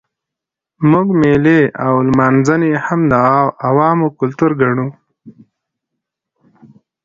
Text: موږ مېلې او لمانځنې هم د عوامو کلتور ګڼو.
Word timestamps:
موږ 0.91 1.07
مېلې 1.21 1.61
او 1.85 1.93
لمانځنې 2.07 2.73
هم 2.85 3.01
د 3.11 3.13
عوامو 3.67 4.07
کلتور 4.19 4.51
ګڼو. 4.61 4.87